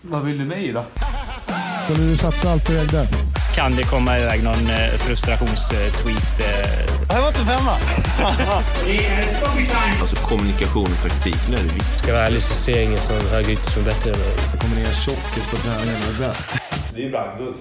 Vad 0.00 0.24
vill 0.24 0.38
du 0.38 0.44
mig 0.44 0.72
då? 0.72 0.84
Skulle 1.84 2.08
du 2.08 2.16
satsa 2.16 2.50
allt 2.50 2.66
på 2.66 2.72
Rögle? 2.72 3.06
Kan 3.54 3.76
det 3.76 3.82
komma 3.82 4.18
iväg 4.18 4.42
någon 4.44 4.66
eh, 4.70 4.90
frustrationstweet? 4.98 6.40
Eh? 6.40 7.06
Det 7.08 7.14
här 7.14 7.20
var 7.20 7.28
inte 7.28 7.40
femma. 7.40 7.76
Alltså 10.00 10.16
kommunikation 10.16 10.84
och 10.84 11.10
taktik, 11.10 11.36
när 11.50 11.58
är 11.58 11.62
det 11.62 11.74
viktigt. 11.74 11.98
Ska 11.98 12.08
jag 12.08 12.14
vara 12.16 12.26
ärlig 12.26 12.42
så 12.42 12.54
ser 12.54 12.72
jag 12.72 12.84
ingen 12.84 12.98
som 12.98 13.14
högerytter 13.30 13.70
som 13.70 13.82
är 13.82 13.86
bättre 13.86 14.10
än 14.10 14.18
mig. 14.18 14.28
Kommer 14.60 14.76
ner 14.76 14.84
tjockis 15.04 15.50
på 15.50 15.56
träningen 15.56 16.02
är 16.14 16.18
bäst. 16.28 16.60
Det 16.94 17.00
är 17.00 17.04
ju 17.04 17.10
bragdguld. 17.10 17.56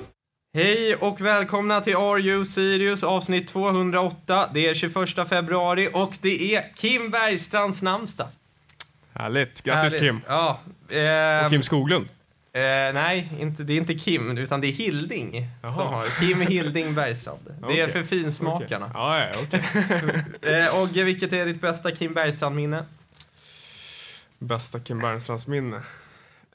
Hej 0.54 0.96
och 0.96 1.22
välkomna 1.22 1.82
till 1.82 1.96
Are 1.96 2.20
You 2.20 2.46
Sirius 2.46 3.04
avsnitt 3.04 3.48
208. 3.48 4.50
Det 4.54 4.68
är 4.68 4.74
21 4.74 5.30
februari 5.30 5.90
och 5.94 6.14
det 6.22 6.56
är 6.56 6.76
Kim 6.76 7.12
Bergstrands 7.12 7.82
namnsdag. 7.82 8.28
Härligt. 9.14 9.64
Grattis 9.64 9.94
Härligt. 9.94 10.00
Kim. 10.00 10.22
Ja. 10.28 10.60
ehm, 10.92 11.46
Och 11.46 11.52
Kim 11.52 11.64
Skoglund. 11.64 12.08
Eh, 12.54 12.94
nej, 12.94 13.32
inte, 13.40 13.64
det 13.64 13.74
är 13.74 13.78
inte 13.78 13.94
Kim, 13.94 14.38
utan 14.38 14.62
det 14.62 14.68
är 14.68 14.72
Hilding. 14.72 15.48
Jaha. 15.62 15.72
Som 15.72 15.88
har, 15.88 16.06
Kim 16.20 16.42
Hilding 16.42 16.96
Bergstrand. 16.96 17.40
Det 17.46 17.80
är 17.80 17.84
Okej. 17.84 17.92
för 17.92 18.04
finsmakarna. 18.04 18.92
Ja, 18.94 19.20
ja, 19.20 19.28
okej. 19.44 19.64
Eh, 20.62 20.82
och 20.82 20.96
vilket 20.96 21.34
är 21.34 21.46
ditt 21.46 21.62
bästa 21.62 21.92
Kim 21.92 22.14
Bergstrand-minne? 22.14 22.86
Bästa 24.40 24.80
Kim 24.80 25.00
Bernstrands 25.00 25.48
minne. 25.48 25.78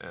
Uh, 0.03 0.09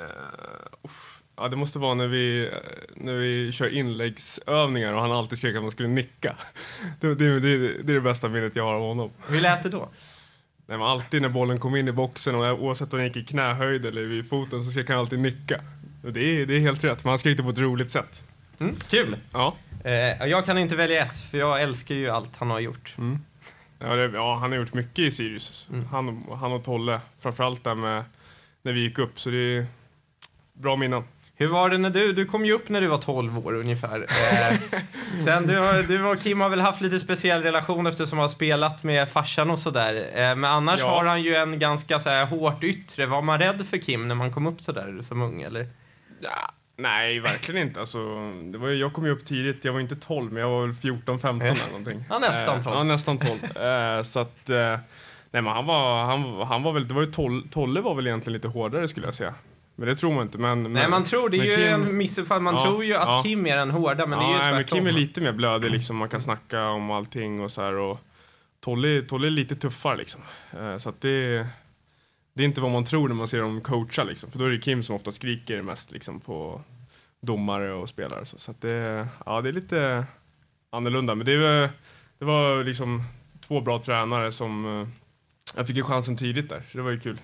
uff. 0.83 1.21
ja, 1.37 1.47
det 1.47 1.55
måste 1.55 1.79
vara 1.79 1.93
när 1.93 2.07
vi, 2.07 2.47
eh, 2.47 2.57
när 2.95 3.13
vi 3.13 3.51
kör 3.51 3.69
inläggsövningar 3.69 4.93
och 4.93 5.01
han 5.01 5.11
alltid 5.11 5.37
skrek 5.37 5.55
att 5.55 5.61
man 5.61 5.71
skulle 5.71 5.89
nicka. 5.89 6.35
Det, 6.99 7.15
det, 7.15 7.39
det, 7.39 7.57
det 7.83 7.91
är 7.91 7.95
det 7.95 8.01
bästa 8.01 8.29
minnet 8.29 8.55
jag 8.55 8.63
har 8.63 8.73
av 8.73 8.81
honom. 8.81 9.11
Hur 9.27 9.41
lät 9.41 9.63
det 9.63 9.69
då? 9.69 9.89
Nej, 10.67 10.77
men 10.77 10.87
alltid 10.87 11.21
när 11.21 11.29
bollen 11.29 11.59
kom 11.59 11.75
in 11.75 11.87
i 11.87 11.91
boxen, 11.91 12.35
och 12.35 12.63
oavsett 12.63 12.93
om 12.93 12.99
den 12.99 13.07
gick 13.07 13.17
i 13.17 13.25
knähöjd 13.25 13.85
eller 13.85 14.01
vid 14.01 14.29
foten, 14.29 14.63
så 14.63 14.71
skrek 14.71 14.89
han 14.89 14.97
alltid 14.97 15.19
nicka. 15.19 15.61
Det, 16.11 16.41
är, 16.41 16.45
det 16.45 16.53
är 16.55 16.59
helt 16.59 16.83
rätt, 16.83 17.03
men 17.03 17.09
han 17.09 17.19
skrek 17.19 17.37
det 17.37 17.43
på 17.43 17.49
ett 17.49 17.57
roligt 17.57 17.91
sätt. 17.91 18.23
Mm, 18.59 18.75
kul! 18.89 19.17
Ja. 19.33 19.55
Eh, 19.83 20.27
jag 20.27 20.45
kan 20.45 20.57
inte 20.57 20.75
välja 20.75 21.03
ett, 21.05 21.17
för 21.17 21.37
jag 21.37 21.61
älskar 21.61 21.95
ju 21.95 22.09
allt 22.09 22.29
han 22.37 22.49
har 22.49 22.59
gjort. 22.59 22.95
Ja, 23.79 23.95
det, 23.95 24.11
ja, 24.17 24.37
han 24.41 24.51
har 24.51 24.59
gjort 24.59 24.73
mycket 24.73 24.99
i 24.99 25.11
Sirius. 25.11 25.67
Han, 25.91 26.23
han 26.39 26.51
och 26.51 26.63
Tolle, 26.63 26.99
framförallt 27.21 27.63
där 27.63 27.75
med 27.75 28.03
när 28.61 28.73
vi 28.73 28.79
gick 28.79 28.99
upp. 28.99 29.19
Så 29.19 29.29
det 29.29 29.37
är 29.57 29.65
bra 30.53 30.75
minnen. 30.75 31.03
Hur 31.37 31.47
var 31.47 31.69
det 31.69 31.77
när 31.77 31.89
du, 31.89 32.13
du 32.13 32.25
kom 32.25 32.45
ju 32.45 32.53
upp 32.53 32.69
när 32.69 32.81
du 32.81 32.87
var 32.87 32.97
12 32.97 33.47
år 33.47 33.55
ungefär. 33.55 34.05
Eh, 34.09 34.57
sen 35.25 35.47
du, 35.47 35.83
du 35.87 36.05
och 36.05 36.21
Kim 36.21 36.41
har 36.41 36.49
väl 36.49 36.59
haft 36.61 36.81
lite 36.81 36.99
speciell 36.99 37.43
relation 37.43 37.87
eftersom 37.87 38.17
han 38.17 38.23
har 38.23 38.29
spelat 38.29 38.83
med 38.83 39.09
farsan 39.09 39.49
och 39.49 39.59
sådär. 39.59 39.95
Eh, 40.15 40.35
men 40.35 40.45
annars 40.45 40.79
Ja. 40.79 40.87
har 40.89 41.05
han 41.05 41.23
ju 41.23 41.35
en 41.35 41.59
ganska 41.59 41.99
så 41.99 42.09
här 42.09 42.25
hårt 42.25 42.63
yttre. 42.63 43.05
Var 43.05 43.21
man 43.21 43.39
rädd 43.39 43.65
för 43.67 43.77
Kim 43.77 44.07
när 44.07 44.15
man 44.15 44.31
kom 44.31 44.47
upp 44.47 44.61
sådär 44.61 44.97
som 45.01 45.21
ung 45.21 45.41
eller? 45.41 45.67
Ja, 46.25 46.51
nej, 46.77 47.19
verkligen 47.19 47.67
inte. 47.67 47.79
Alltså, 47.79 48.31
det 48.51 48.57
var 48.57 48.67
ju, 48.67 48.75
jag 48.75 48.93
kom 48.93 49.05
ju 49.05 49.11
upp 49.11 49.25
tidigt. 49.25 49.65
Jag 49.65 49.73
var 49.73 49.79
inte 49.79 49.95
12, 49.95 50.31
men 50.31 50.41
jag 50.41 50.49
var 50.49 50.61
väl 50.65 50.73
14, 50.75 51.19
15 51.19 51.47
eller 51.47 51.67
någonting. 51.67 52.03
Ja, 52.09 52.19
nästan 52.19 52.63
12. 52.63 52.73
Eh, 52.73 52.79
ja, 52.79 52.83
nästan 52.83 53.17
12. 53.17 53.31
Eh, 53.65 54.03
så 54.03 54.19
att... 54.19 54.49
Eh, 54.49 54.55
nej, 55.31 55.41
men 55.41 55.47
han 55.47 55.65
var, 55.65 56.05
han, 56.05 56.47
han 56.47 56.63
var 56.63 56.73
väl... 56.73 56.87
Det 56.87 56.93
var 56.93 57.01
ju 57.01 57.11
Tolle, 57.11 57.43
Tolle 57.51 57.81
var 57.81 57.95
väl 57.95 58.07
egentligen 58.07 58.33
lite 58.33 58.47
hårdare 58.47 58.87
skulle 58.87 59.05
jag 59.07 59.15
säga. 59.15 59.33
Men 59.75 59.87
det 59.87 59.95
tror 59.95 60.13
man 60.13 60.21
inte. 60.23 60.37
Men, 60.37 60.63
Nej 60.63 60.71
men, 60.71 60.89
man 60.91 61.03
tror, 61.03 61.29
det 61.29 61.37
är 61.37 61.39
men 61.39 61.47
ju 61.47 61.55
Kim- 61.55 61.73
en 61.73 61.97
missuppfattning. 61.97 62.43
Man 62.43 62.53
Ja, 62.55 62.63
tror 62.63 62.83
ju 62.83 62.95
att 62.95 63.07
ja. 63.07 63.21
Kim 63.25 63.45
är 63.47 63.57
den 63.57 63.71
hårda 63.71 64.05
men 64.05 64.19
det 64.19 64.25
är 64.25 64.29
ju 64.29 64.37
nej, 64.37 64.43
men 64.51 64.53
tvärtom. 64.53 64.77
Kim 64.79 64.87
är 64.87 64.91
lite 64.91 65.21
mer 65.21 65.31
blödig 65.31 65.71
liksom. 65.71 65.95
Man 65.97 66.09
kan 66.09 66.21
snacka 66.21 66.67
om 66.67 66.91
allting 66.91 67.41
och 67.41 67.51
så 67.51 67.61
här. 67.61 67.75
Och 67.75 67.99
Tolle 68.63 68.87
är 68.87 69.29
lite 69.29 69.55
tuffare 69.55 69.97
liksom. 69.97 70.21
Eh, 70.59 70.77
så 70.77 70.89
att 70.89 71.01
det... 71.01 71.47
Det 72.35 72.43
är 72.43 72.45
inte 72.45 72.61
vad 72.61 72.71
man 72.71 72.85
tror 72.85 73.07
när 73.07 73.15
man 73.15 73.27
ser 73.27 73.39
dem 73.39 73.61
coacha 73.61 74.03
liksom. 74.03 74.31
För 74.31 74.39
då 74.39 74.45
är 74.45 74.49
det 74.49 74.57
Kim 74.57 74.83
som 74.83 74.95
ofta 74.95 75.11
skriker 75.11 75.61
mest 75.61 75.91
liksom 75.91 76.19
på 76.19 76.61
domare 77.21 77.73
och 77.73 77.89
spelare. 77.89 78.25
Så, 78.25 78.37
så 78.39 78.53
det, 78.59 79.07
ja, 79.25 79.41
det 79.41 79.49
är 79.49 79.53
lite 79.53 80.05
annorlunda. 80.69 81.15
Men 81.15 81.25
det, 81.25 81.31
är, 81.33 81.69
det 82.19 82.25
var 82.25 82.63
liksom 82.63 83.03
två 83.47 83.61
bra 83.61 83.79
tränare 83.81 84.31
som... 84.31 84.81
eh, 84.81 84.87
Jag 85.55 85.67
fick 85.67 85.75
ju 85.75 85.83
chansen 85.83 86.17
tidigt 86.17 86.49
där, 86.49 86.63
så 86.71 86.77
det 86.77 86.83
var 86.83 86.91
ju 86.91 86.99
kul. 86.99 87.17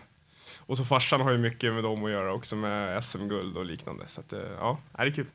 Och 0.59 0.77
så 0.77 0.83
farsan 0.85 1.21
har 1.21 1.31
ju 1.31 1.37
mycket 1.37 1.73
med 1.73 1.83
dem 1.83 2.05
att 2.05 2.11
göra 2.11 2.33
också 2.33 2.55
med 2.55 3.03
SM-guld 3.03 3.57
och 3.57 3.65
liknande. 3.65 4.05
Så 4.07 4.19
att, 4.21 4.33
eh, 4.33 4.39
ja, 4.59 4.77
det 4.97 5.03
är 5.03 5.11
kul. 5.11 5.25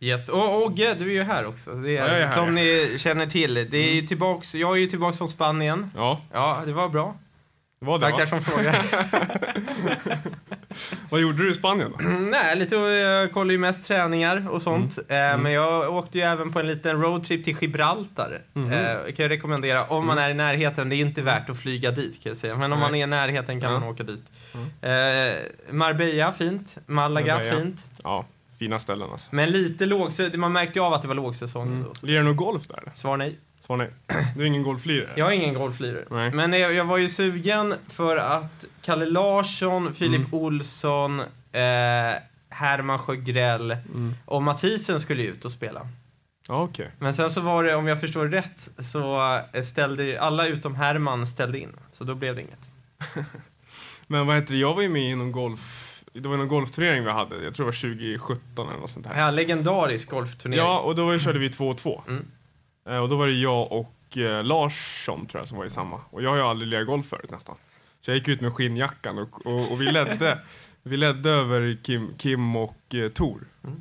Yes. 0.00 0.28
Och 0.28 0.66
Ogge, 0.66 0.94
du 0.98 1.08
är 1.10 1.12
ju 1.14 1.22
här 1.22 1.46
också. 1.46 1.74
Det 1.74 1.96
är, 1.96 2.02
Ja, 2.02 2.06
är 2.06 2.26
här, 2.26 2.34
som 2.34 2.44
ja. 2.44 2.50
ni 2.62 2.94
känner 2.98 3.26
till. 3.26 3.54
Det 3.54 3.76
är 3.78 3.94
ju 3.94 4.06
tillbaks, 4.06 4.54
jag 4.54 4.76
är 4.76 4.80
ju 4.80 4.86
tillbaks 4.86 5.18
från 5.18 5.28
Spanien. 5.28 5.90
Ja, 5.96 6.20
Ja, 6.32 6.62
det 6.66 6.72
var 6.72 6.88
bra. 6.88 7.16
Det 7.82 7.86
var 7.86 7.98
det 7.98 8.10
Tackar 8.10 8.18
va? 8.18 8.26
som 8.26 8.40
frågar. 8.40 8.84
Vad 11.10 11.20
gjorde 11.20 11.38
du 11.42 11.50
i 11.50 11.54
Spanien 11.54 11.92
då? 11.98 12.04
Nej, 12.08 12.56
lite, 12.56 12.74
jag 12.76 13.32
kollar 13.32 13.52
ju 13.52 13.58
mest 13.58 13.86
träningar 13.88 14.46
och 14.50 14.62
sånt. 14.62 14.98
Mm. 15.08 15.32
Eh, 15.34 15.42
Men 15.42 15.52
jag 15.52 15.94
åkte 15.96 16.18
ju 16.18 16.24
även 16.24 16.52
på 16.52 16.60
en 16.60 16.66
liten 16.66 17.02
roadtrip 17.02 17.44
till 17.44 17.56
Gibraltar. 17.60 18.42
Mhm. 18.52 18.72
Eh, 18.72 18.94
kan 18.96 19.14
jag 19.16 19.30
rekommendera. 19.30 19.84
Om 19.84 20.06
man 20.06 20.18
är 20.18 20.30
i 20.30 20.34
närheten. 20.34 20.88
Det 20.88 20.96
är 20.96 21.00
inte 21.00 21.22
värt 21.22 21.50
att 21.50 21.58
flyga 21.58 21.90
dit 21.90 22.22
kan 22.22 22.30
jag 22.30 22.36
säga. 22.36 22.56
Men 22.56 22.72
om 22.72 22.78
Mm. 22.78 22.80
Nej. 22.80 22.88
man 22.90 22.94
är 23.00 23.02
i 23.02 23.06
närheten 23.32 23.60
kan 23.60 23.72
man 23.72 23.82
åka 23.82 24.02
dit. 24.02 24.24
Eh, 24.82 25.72
Marbella, 25.74 26.32
fint. 26.32 26.78
Malaga, 26.86 27.34
Marbella. 27.34 27.56
fint. 27.56 27.86
Ja, 28.04 28.24
fina 28.58 28.78
ställen 28.78 29.08
alltså. 29.12 29.28
Men 29.30 29.50
lite 29.50 29.86
låg, 29.86 30.12
så 30.12 30.28
man 30.34 30.52
märkte 30.52 30.78
ju 30.78 30.84
av 30.84 30.92
att 30.92 31.02
det 31.02 31.08
var 31.08 31.14
lågsäsong. 31.14 31.66
Mm. 31.68 31.86
Lirar 32.02 32.18
du 32.18 32.24
någon 32.24 32.36
golf 32.36 32.66
där? 32.68 32.82
Svar 32.94 33.16
nej. 33.16 33.38
Svar 33.62 33.76
nej. 33.76 33.90
Du 34.36 34.42
är 34.42 34.46
ingen 34.46 34.62
golflirare? 34.62 35.12
Jag 35.16 35.28
är 35.28 35.32
ingen 35.36 35.54
golflirare. 35.54 36.30
Men 36.30 36.52
jag, 36.52 36.72
jag 36.74 36.84
var 36.84 36.98
ju 36.98 37.08
sugen 37.08 37.74
för 37.88 38.16
att 38.16 38.64
Kalle 38.82 39.06
Larsson, 39.06 39.92
Filip 39.94 40.18
Mm. 40.20 40.34
Olsson, 40.34 41.20
eh, 41.20 41.24
Herman 42.48 42.98
Sjögrell 42.98 43.70
Mm. 43.70 44.14
och 44.24 44.42
Mathisen 44.42 45.00
skulle 45.00 45.22
ut 45.26 45.44
och 45.44 45.52
spela. 45.52 45.88
Okej. 46.48 46.90
Men 46.98 47.14
sen 47.14 47.30
så 47.30 47.40
var 47.40 47.64
det, 47.64 47.74
om 47.74 47.86
jag 47.86 48.00
förstår 48.00 48.26
rätt, 48.26 48.70
så 48.78 49.36
eh, 49.52 49.62
ställde 49.62 50.20
alla 50.20 50.46
utom 50.46 50.74
Herman 50.74 51.26
ställde 51.26 51.58
in. 51.58 51.72
Så 51.92 52.04
då 52.04 52.14
blev 52.14 52.34
det 52.34 52.40
inget. 52.42 52.68
Men 54.06 54.26
vad 54.26 54.36
heter 54.36 54.52
det, 54.54 54.60
jag 54.60 54.74
var 54.74 54.82
ju 54.82 54.88
med 54.88 55.02
i 55.10 55.14
någon 55.16 55.32
golf... 55.32 55.88
Det 56.14 56.28
var 56.28 56.36
någon 56.36 56.48
golfturnering 56.48 57.04
vi 57.04 57.10
hade, 57.10 57.44
jag 57.44 57.54
tror 57.54 57.66
det 57.66 57.72
var 57.72 57.94
2017 57.94 58.68
eller 58.68 58.80
något 58.80 58.90
sånt 58.90 59.06
här. 59.06 59.20
Ja, 59.20 59.30
legendarisk 59.30 60.10
golfturnering. 60.10 60.64
Ja, 60.64 60.78
och 60.78 60.94
då 60.94 61.18
körde 61.18 61.38
vi 61.38 61.50
2 61.50 61.68
och 61.68 61.76
2. 61.78 62.02
Mm. 62.08 62.24
Eh, 62.88 62.96
Och 62.96 63.08
då 63.08 63.16
var 63.16 63.26
det 63.26 63.32
jag 63.32 63.72
och 63.72 64.18
eh, 64.18 64.44
Larsson 64.44 65.26
tror 65.26 65.40
jag 65.40 65.48
som 65.48 65.58
var 65.58 65.64
i 65.64 65.70
samma. 65.70 66.00
Och 66.10 66.22
jag 66.22 66.30
har 66.30 66.36
ju 66.36 66.42
aldrig 66.42 66.68
lirat 66.68 66.86
golf 66.86 67.06
förut 67.06 67.30
nästan. 67.30 67.56
Så 68.00 68.10
jag 68.10 68.18
gick 68.18 68.28
ut 68.28 68.40
med 68.40 68.52
skinnjackan 68.52 69.18
och, 69.18 69.46
och, 69.46 69.72
och 69.72 69.80
vi 69.80 69.84
ledde. 69.84 70.38
vi 70.82 70.96
ledde 70.96 71.30
över 71.30 71.76
Kim, 71.82 72.14
Kim 72.18 72.56
och 72.56 72.94
eh, 72.94 73.08
Tor. 73.08 73.40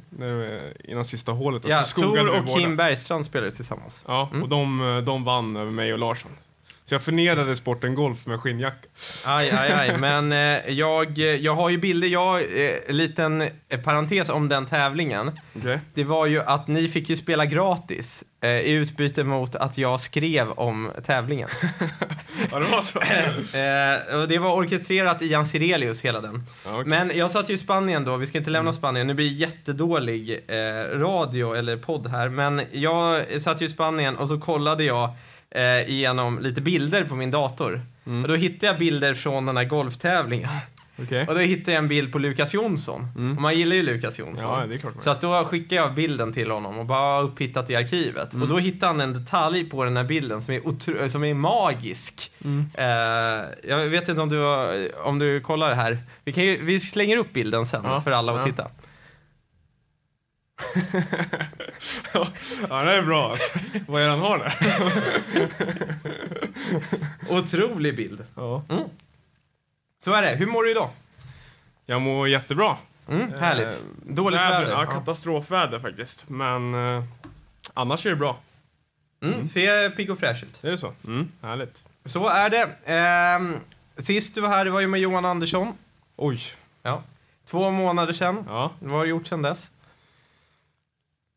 När, 0.09 0.65
eh, 0.65 0.71
innan 0.91 1.05
sista 1.05 1.31
hålet. 1.31 1.65
Mm. 1.65 1.77
Ja, 1.77 1.83
så 1.83 1.89
skogade 1.89 2.23
vi 2.23 2.29
Tor 2.29 2.39
och 2.39 2.45
båda. 2.45 2.59
Kim 2.59 2.75
Bergstrand 2.75 3.25
spelade 3.25 3.51
tillsammans. 3.51 4.03
Ja, 4.07 4.29
och 4.41 4.49
de, 4.49 4.81
eh, 4.81 4.97
de 4.97 5.23
vann 5.23 5.55
över 5.55 5.71
mig 5.71 5.93
och 5.93 5.99
Larsson. 5.99 6.31
Så 6.91 6.95
jag 6.95 7.01
förnedrade 7.01 7.55
sporten 7.55 7.95
golf 7.95 8.25
med 8.25 8.39
skinnjacka. 8.39 8.87
Aj, 9.25 9.51
aj, 9.51 9.71
aj. 9.71 9.97
Men 9.97 10.31
eh, 10.31 10.73
jag, 10.73 11.17
jag 11.17 11.55
har 11.55 11.69
ju 11.69 11.77
bilder, 11.77 12.07
jag, 12.07 12.41
eh, 12.41 12.75
en 12.87 12.97
liten 12.97 13.41
eh, 13.41 13.79
parentes 13.83 14.29
om 14.29 14.49
den 14.49 14.65
tävlingen. 14.65 15.31
Okej? 15.55 15.79
Det 15.93 16.03
var 16.03 16.25
ju 16.25 16.41
att 16.41 16.67
ni 16.67 16.87
fick 16.87 17.09
ju 17.09 17.15
spela 17.15 17.45
gratis 17.45 18.23
eh, 18.43 18.49
i 18.49 18.71
utbyte 18.71 19.23
mot 19.23 19.55
att 19.55 19.77
jag 19.77 20.01
skrev 20.01 20.51
om 20.51 20.91
tävlingen. 21.05 21.49
Ja, 22.51 22.59
det 22.59 22.65
var 22.65 22.81
så. 22.81 22.99
eh, 24.19 24.21
och 24.21 24.27
det 24.27 24.37
var 24.39 24.55
orkestrerat 24.55 25.21
Ian 25.21 25.45
Sirelius, 25.45 26.05
hela 26.05 26.21
den. 26.21 26.43
Ja, 26.65 26.75
okej. 26.75 26.89
Men 26.89 27.11
jag 27.15 27.31
satt 27.31 27.49
ju 27.49 27.53
i 27.53 27.57
Spanien 27.57 28.05
då, 28.05 28.17
vi 28.17 28.27
ska 28.27 28.37
inte 28.37 28.49
lämna 28.49 28.73
Spanien, 28.73 29.07
nu 29.07 29.13
blir 29.13 29.29
det 29.29 29.35
jättedålig 29.35 30.39
eh, 30.47 30.99
radio 30.99 31.53
eller 31.53 31.77
podd 31.77 32.07
här. 32.07 32.29
Men 32.29 32.61
jag 32.71 33.25
satt 33.41 33.61
ju 33.61 33.65
i 33.65 33.69
Spanien 33.69 34.17
och 34.17 34.27
så 34.27 34.39
kollade 34.39 34.83
jag 34.83 35.15
eh, 35.51 35.89
igenom 35.89 36.39
lite 36.39 36.61
bilder 36.61 37.03
på 37.03 37.15
min 37.15 37.31
dator. 37.31 37.81
Och 38.03 38.27
då 38.27 38.35
hittade 38.35 38.65
jag 38.65 38.79
bilder 38.79 39.13
från 39.13 39.45
den 39.45 39.57
här 39.57 39.65
golftävlingen. 39.65 40.49
Okej. 41.03 41.27
Och 41.27 41.33
då 41.33 41.39
hittade 41.39 41.71
jag 41.71 41.77
en 41.83 41.87
bild 41.87 42.11
på 42.11 42.19
Lukas 42.19 42.53
Jonsson. 42.53 43.07
Och 43.35 43.41
man 43.41 43.57
gillar 43.57 43.75
ju 43.75 43.83
Lukas 43.83 44.19
Jonsson. 44.19 44.69
Ja, 44.71 44.91
Så 44.99 45.09
att 45.09 45.21
då 45.21 45.43
skickade 45.43 45.75
jag 45.75 45.93
bilden 45.93 46.33
till 46.33 46.51
honom 46.51 46.77
och 46.79 46.85
bara 46.85 47.21
upphittat 47.21 47.69
i 47.69 47.75
arkivet. 47.75 48.33
Och 48.33 48.47
då 48.47 48.57
hittade 48.57 48.85
han 48.85 49.01
en 49.01 49.13
detalj 49.13 49.69
på 49.69 49.83
den 49.83 49.97
här 49.97 50.03
bilden 50.03 50.41
som 50.41 50.53
är, 50.53 51.07
som 51.07 51.23
är 51.23 51.33
magisk. 51.33 52.31
Eh, 52.77 52.85
jag 53.69 53.77
vet 53.77 54.09
inte 54.09 54.21
om 54.21 54.29
du, 54.29 54.45
om 55.03 55.19
du 55.19 55.41
kollar 55.41 55.69
det 55.69 55.75
här. 55.75 55.97
Vi, 56.25 56.31
ju, 56.45 56.65
vi 56.65 56.79
slänger 56.79 57.17
upp 57.17 57.33
bilden 57.33 57.65
sen 57.65 57.81
Ja, 57.85 58.01
för 58.01 58.11
alla 58.11 58.31
att 58.31 58.39
ja. 58.39 58.45
titta. 58.45 58.67
Ja, 62.69 62.83
det 62.83 62.91
är 62.95 63.01
bra. 63.01 63.37
Vad 63.87 64.01
är 64.01 64.05
det 64.05 64.11
han 64.11 64.19
har 64.19 64.37
där? 64.37 64.53
Otrolig 67.29 67.95
bild. 67.95 68.25
Ja. 68.35 68.63
Så 69.99 70.13
är 70.13 70.21
det. 70.21 70.29
Hur 70.35 70.45
mår 70.47 70.63
du 70.63 70.71
idag? 70.71 70.89
Jag 71.85 72.01
mår 72.01 72.27
jättebra. 72.27 72.77
Mm, 73.09 73.31
härligt. 73.39 73.67
Eh, 73.67 73.73
Dåligt 74.13 74.39
väder. 74.39 74.71
Ja, 74.71 74.85
katastrofväder 74.85 75.79
faktiskt. 75.79 76.29
Men 76.29 76.73
eh, 76.97 77.03
annars 77.73 78.05
är 78.05 78.09
det 78.09 78.15
bra. 78.15 78.39
Mm, 79.23 79.47
ser 79.47 79.89
pigg 79.89 80.11
och 80.11 80.19
fräsch 80.19 80.43
ut. 80.43 80.63
Är 80.63 80.71
det 80.71 80.77
så? 80.77 80.93
Mm, 81.05 81.31
härligt. 81.41 81.83
Så 82.05 82.27
är 82.27 82.49
det. 82.49 82.69
Ehm, 82.85 83.55
sist 83.97 84.35
du 84.35 84.41
var 84.41 84.49
här, 84.49 84.65
det 84.65 84.71
var 84.71 84.79
ju 84.79 84.87
med 84.87 84.99
Johan 84.99 85.25
Andersson. 85.25 85.73
Oj. 86.15 86.39
Ja. 86.83 87.03
Två 87.45 87.69
månader 87.71 88.13
sedan. 88.13 88.43
Ja. 88.47 88.71
Vad 88.79 88.91
har 88.97 89.03
du 89.03 89.09
gjort 89.09 89.27
sedan 89.27 89.41
dess? 89.41 89.71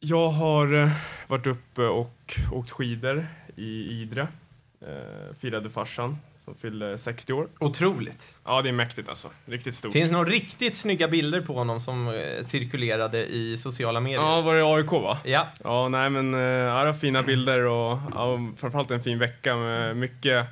Jag 0.07 0.29
har 0.29 0.75
eh, 0.75 0.91
varit 1.27 1.47
uppe 1.47 1.83
och 1.83 2.39
åkt 2.53 2.71
skidor 2.71 3.27
i 3.57 4.01
Idre. 4.03 4.29
Eh, 4.81 5.37
firade 5.41 5.71
farsan 5.71 6.19
som 6.45 6.55
fyllde 6.55 6.99
60 6.99 7.33
år. 7.33 7.49
Otroligt. 7.59 8.35
Ja, 8.45 8.63
det 8.63 8.69
är 8.69 8.73
mäktigt 8.73 9.09
alltså. 9.09 9.31
Riktigt 9.45 9.75
stort. 9.75 9.93
Finns 9.93 10.11
några 10.11 10.25
riktigt 10.25 10.77
snygga 10.77 11.09
bilder 11.09 11.41
på 11.41 11.55
honom 11.55 11.81
som 11.81 12.09
eh, 12.09 12.43
cirkulerade 12.43 13.27
i 13.27 13.57
sociala 13.57 14.01
medier? 14.01 14.21
Ja, 14.21 14.41
var 14.41 14.55
det 14.55 14.65
AIK 14.65 14.93
va? 14.93 15.19
Ja. 15.25 15.47
Ja, 15.65 15.89
nej 15.89 16.11
men 16.11 16.33
det 16.33 16.65
var 16.65 16.93
fina 16.93 17.23
bilder 17.23 17.67
och 17.67 17.99
ja, 18.15 18.53
framförallt 18.57 18.91
en 18.91 19.03
fin 19.03 19.19
vecka 19.19 19.57
med 19.57 19.97
mycket, 19.97 20.47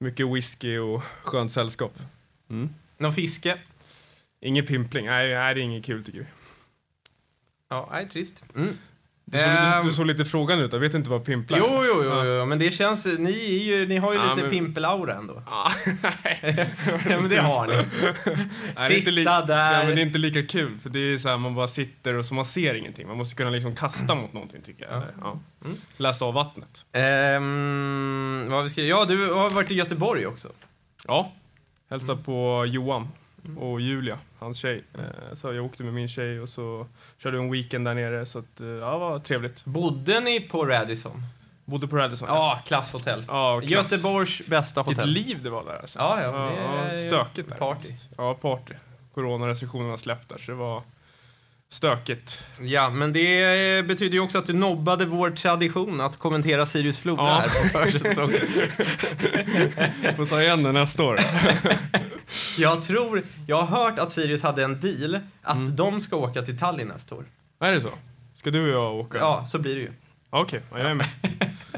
mycket 0.00 0.28
whisky 0.28 0.78
och 0.78 1.02
skönt 1.22 1.52
sällskap. 1.52 1.98
Någon 2.98 3.12
fiske? 3.12 3.58
Ingen 4.40 4.66
pimpling, 4.66 5.06
nej, 5.06 5.34
nej 5.34 5.54
det 5.54 5.60
är 5.60 5.62
inget 5.62 5.84
kul 5.84 6.04
tycker 6.04 6.18
vi. 6.18 6.26
Ja, 7.72 7.88
nej, 7.92 8.08
trist. 8.08 8.44
Mm. 8.56 8.68
Du 9.24 9.38
såg, 9.38 9.48
Ehm. 9.48 9.82
du, 9.82 9.88
du 9.88 9.94
såg 9.94 10.06
lite 10.06 10.24
frågan 10.24 10.58
ut, 10.60 10.72
jag 10.72 10.80
vet 10.80 10.94
inte 10.94 11.10
vad 11.10 11.24
pimplar 11.24 11.58
Jo, 11.58 11.64
är. 11.66 11.86
jo, 11.86 12.02
jo, 12.04 12.24
jo, 12.24 12.46
men 12.46 12.58
det 12.58 12.70
känns... 12.70 13.06
Ni, 13.18 13.32
ju, 13.58 13.86
ni 13.86 13.96
har 13.96 14.12
ju 14.12 14.18
Ja, 14.18 14.30
lite 14.30 14.42
men- 14.42 14.50
pimpelaura 14.50 15.14
ändå. 15.14 15.42
Ja, 15.46 15.70
nej. 16.02 16.40
ja, 17.08 17.20
men 17.20 17.28
det 17.28 17.36
har 17.40 17.66
ni. 17.66 17.74
Nej, 18.76 18.98
inte 18.98 19.10
li- 19.10 19.20
Sitta 19.22 19.44
där. 19.46 19.72
Ja, 19.80 19.86
men 19.86 19.96
det 19.96 20.02
är 20.02 20.06
inte 20.06 20.18
lika 20.18 20.42
kul, 20.42 20.78
för 20.78 20.90
det 20.90 20.98
är 20.98 21.18
så 21.18 21.28
här, 21.28 21.36
man 21.38 21.54
bara 21.54 21.68
sitter 21.68 22.14
och 22.14 22.26
så 22.26 22.34
man 22.34 22.44
ser 22.44 22.74
ingenting. 22.74 23.06
Man 23.08 23.16
måste 23.16 23.34
kunna 23.36 23.50
liksom 23.50 23.74
kasta 23.74 24.14
mot 24.14 24.32
någonting 24.32 24.62
tycker 24.62 24.84
jag. 24.90 25.02
Ja. 25.20 25.38
Mm. 25.64 25.76
Läsa 25.96 26.24
av 26.24 26.34
vattnet. 26.34 26.84
Ehm, 26.92 28.46
vad 28.50 28.64
vi 28.64 28.70
ska, 28.70 28.82
ja, 28.82 29.04
du 29.04 29.32
har 29.32 29.50
varit 29.50 29.70
i 29.70 29.74
Göteborg 29.74 30.26
också. 30.26 30.48
Ja, 31.06 31.32
hälsa 31.90 32.16
på 32.16 32.64
Johan 32.68 33.08
och 33.58 33.80
Julia, 33.80 34.18
hans 34.38 34.56
tjej. 34.58 34.84
Eh, 34.94 35.34
Så 35.34 35.52
jag 35.52 35.64
åkte 35.64 35.84
med 35.84 35.94
min 35.94 36.08
tjej 36.08 36.40
och 36.40 36.48
så 36.48 36.86
körde 37.18 37.36
vi 37.38 37.42
en 37.44 37.50
weekend 37.52 37.84
där 37.86 37.94
nere. 37.94 38.26
Så 38.26 38.38
att, 38.38 38.60
eh, 38.60 38.66
ja, 38.66 38.92
det 38.92 38.98
var 38.98 39.18
trevligt. 39.18 39.64
Bodde 39.64 40.20
ni 40.20 40.40
på 40.40 40.66
Radisson? 40.66 41.22
Bodde 41.64 41.88
på 41.88 41.96
Radisson. 41.96 42.28
Ja, 42.28 42.60
klasshotell. 42.66 43.24
ja 43.28 43.60
klass. 43.60 43.70
Göteborgs 43.70 44.46
bästa 44.46 44.82
Vilket 44.82 44.96
hotell. 44.98 45.10
liv 45.14 45.38
det 45.42 45.50
var 45.50 45.64
där 45.64 45.78
alltså. 45.80 45.98
Ja, 45.98 46.20
ja, 46.22 46.92
ju 46.92 46.98
stökigt 47.06 47.48
där. 47.48 47.56
party. 47.56 47.88
Ja, 48.16 48.34
party. 48.34 48.74
Coronarestriktionerna 49.14 49.96
släppt 49.96 50.28
där, 50.28 50.38
så 50.38 50.50
det 50.50 50.56
var 50.56 50.82
stökigt. 51.68 52.44
Ja, 52.60 52.90
men 52.90 53.12
det 53.12 53.86
betyder 53.86 54.14
ju 54.14 54.20
också 54.20 54.38
att 54.38 54.46
du 54.46 54.52
nobbade 54.52 55.04
vår 55.06 55.30
tradition 55.30 56.00
att 56.00 56.16
kommentera 56.18 56.66
Sirius 56.66 56.98
Flora 56.98 57.22
Ja. 57.22 57.34
här 57.48 57.48
på 57.72 57.78
försäsongen. 57.90 58.40
Får 60.16 60.26
ta 60.26 60.42
igen 60.42 60.62
det 60.62 60.72
nästa 60.72 61.02
år. 61.04 61.18
Jag 62.58 62.82
tror, 62.82 63.22
jag 63.46 63.62
har 63.62 63.84
hört 63.84 63.98
att 63.98 64.12
Sirius 64.12 64.42
hade 64.42 64.64
en 64.64 64.80
deal 64.80 65.18
att 65.42 65.56
Mm. 65.56 65.76
de 65.76 66.00
ska 66.00 66.16
åka 66.16 66.42
till 66.42 66.58
Tallinn 66.58 66.88
nästa 66.88 67.14
år. 67.14 67.24
är 67.60 67.72
det 67.72 67.80
så? 67.80 67.90
Ska 68.36 68.50
du 68.50 68.62
och 68.62 68.68
jag 68.82 68.94
åka? 69.00 69.18
Ja, 69.18 69.44
så 69.46 69.58
blir 69.58 69.74
det 69.74 69.80
ju. 69.80 69.90
Ja, 70.30 70.40
Okej, 70.40 70.60
ja, 70.70 70.78
jag 70.78 70.90
är 70.90 70.94
med. 70.94 71.06